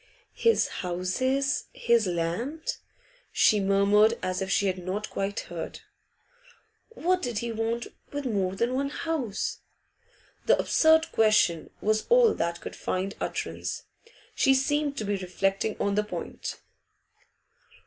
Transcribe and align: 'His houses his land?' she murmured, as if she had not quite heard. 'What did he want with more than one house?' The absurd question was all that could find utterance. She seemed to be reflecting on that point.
'His 0.33 0.67
houses 0.81 1.65
his 1.73 2.07
land?' 2.07 2.77
she 3.31 3.59
murmured, 3.59 4.17
as 4.23 4.41
if 4.41 4.49
she 4.49 4.65
had 4.65 4.79
not 4.83 5.11
quite 5.11 5.41
heard. 5.41 5.81
'What 6.89 7.21
did 7.21 7.37
he 7.37 7.51
want 7.51 7.85
with 8.11 8.25
more 8.25 8.55
than 8.55 8.73
one 8.73 8.89
house?' 8.89 9.59
The 10.47 10.57
absurd 10.57 11.11
question 11.11 11.69
was 11.81 12.07
all 12.09 12.33
that 12.33 12.61
could 12.61 12.75
find 12.75 13.13
utterance. 13.21 13.83
She 14.33 14.55
seemed 14.55 14.97
to 14.97 15.05
be 15.05 15.17
reflecting 15.17 15.77
on 15.79 15.93
that 15.93 16.07
point. 16.07 16.55